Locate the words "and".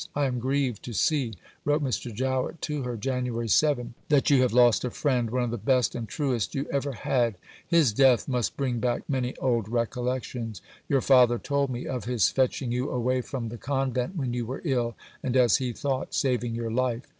5.93-6.09, 15.21-15.37